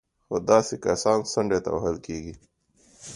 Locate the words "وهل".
1.75-1.95